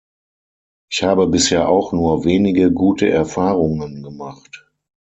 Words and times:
Ich 0.89 1.03
habe 1.03 1.27
bisher 1.27 1.69
auch 1.69 1.93
nur 1.93 2.25
wenige 2.25 2.71
gute 2.71 3.07
Erfahrungen 3.09 4.01
gemacht. 4.01 4.67